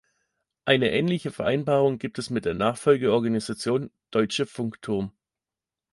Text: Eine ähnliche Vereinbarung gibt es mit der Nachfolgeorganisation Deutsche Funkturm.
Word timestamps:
Eine 0.65 0.89
ähnliche 0.93 1.29
Vereinbarung 1.29 1.99
gibt 1.99 2.17
es 2.17 2.31
mit 2.31 2.45
der 2.45 2.55
Nachfolgeorganisation 2.55 3.91
Deutsche 4.09 4.47
Funkturm. 4.47 5.11